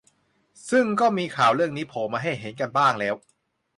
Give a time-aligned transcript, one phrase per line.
[0.69, 3.15] ซึ่งก็มีข่าวเรื่องนี้โผล่มาให้เห็นกันบ้างแล้ว